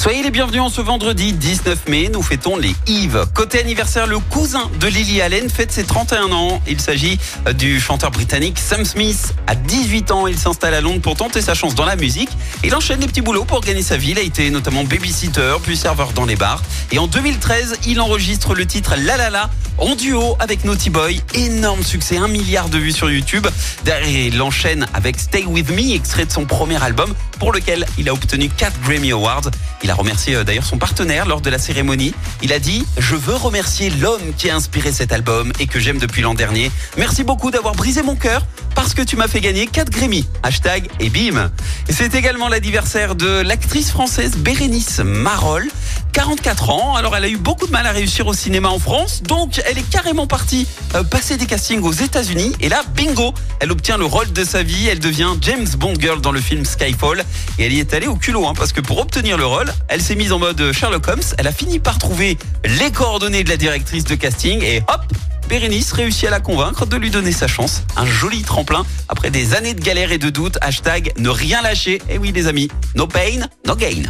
[0.00, 3.26] Soyez les bienvenus en ce vendredi 19 mai, nous fêtons les Yves.
[3.34, 6.62] Côté anniversaire, le cousin de Lily Allen fête ses 31 ans.
[6.66, 9.34] Il s'agit euh, du chanteur britannique Sam Smith.
[9.46, 12.30] À 18 ans, il s'installe à Londres pour tenter sa chance dans la musique.
[12.64, 14.12] Il enchaîne les petits boulots pour gagner sa vie.
[14.12, 16.62] Il a été notamment babysitter, puis serveur dans les bars.
[16.92, 21.20] Et en 2013, il enregistre le titre La La La en duo avec Naughty Boy.
[21.34, 23.46] Énorme succès, un milliard de vues sur YouTube.
[23.84, 28.08] Derrière, il enchaîne avec Stay With Me, extrait de son premier album, pour lequel il
[28.08, 29.50] a obtenu 4 Grammy Awards.
[29.82, 32.14] Il a remercié euh, d'ailleurs son partenaire lors de la cérémonie.
[32.42, 35.98] Il a dit «Je veux remercier l'homme qui a inspiré cet album et que j'aime
[35.98, 36.70] depuis l'an dernier.
[36.96, 40.26] Merci beaucoup d'avoir brisé mon cœur parce que tu m'as fait gagner 4 Grammy.
[40.42, 41.50] Hashtag et bim.
[41.88, 45.68] C'est également l'anniversaire de l'actrice française Bérénice Marolles.
[46.12, 49.22] 44 ans, alors elle a eu beaucoup de mal à réussir au cinéma en France,
[49.22, 52.52] donc elle est carrément partie euh, passer des castings aux États-Unis.
[52.60, 56.20] Et là, bingo, elle obtient le rôle de sa vie, elle devient James Bond Girl
[56.20, 57.24] dans le film Skyfall.
[57.58, 60.02] Et elle y est allée au culot, hein, parce que pour obtenir le rôle, elle
[60.02, 61.22] s'est mise en mode Sherlock Holmes.
[61.38, 65.02] Elle a fini par trouver les coordonnées de la directrice de casting et hop,
[65.50, 67.82] Bérénice réussit à la convaincre de lui donner sa chance.
[67.96, 70.58] Un joli tremplin après des années de galères et de doutes.
[70.60, 72.00] Hashtag ne rien lâcher.
[72.08, 74.04] Et oui les amis, no pain, no gain.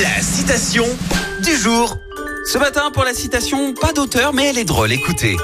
[0.00, 0.86] La citation
[1.44, 1.98] du jour.
[2.46, 5.36] Ce matin, pour la citation, pas d'auteur, mais elle est drôle, écoutez.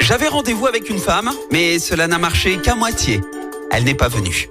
[0.00, 3.20] J'avais rendez-vous avec une femme, mais cela n'a marché qu'à moitié.
[3.70, 4.48] Elle n'est pas venue.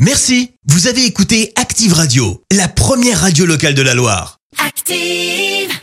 [0.00, 4.40] Merci, vous avez écouté Active Radio, la première radio locale de la Loire.
[4.58, 5.75] Active.